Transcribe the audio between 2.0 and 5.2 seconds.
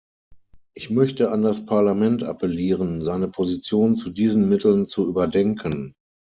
appellieren, seine Position zu diesen Mitteln zu